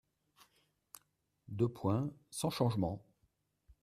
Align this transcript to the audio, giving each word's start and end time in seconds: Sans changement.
Sans 2.31 2.49
changement. 2.49 3.05